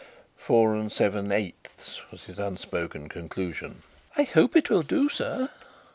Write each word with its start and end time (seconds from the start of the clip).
"Four 0.35 0.73
and 0.73 0.91
seven 0.91 1.31
eighths," 1.31 2.01
was 2.09 2.23
his 2.23 2.39
unspoken 2.39 3.07
conclusion. 3.07 3.81
"I 4.17 4.23
hope 4.23 4.55
it 4.55 4.71
will 4.71 4.81
do 4.81 5.09
sir." 5.09 5.49